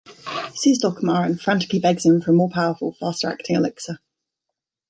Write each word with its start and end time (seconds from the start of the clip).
He 0.51 0.57
sees 0.57 0.81
Dulcamara 0.81 1.27
and 1.27 1.39
frantically 1.39 1.77
begs 1.77 2.07
him 2.07 2.21
for 2.21 2.31
a 2.31 2.33
more 2.33 2.49
powerful, 2.49 2.93
faster-acting 2.99 3.55
elixir. 3.55 3.99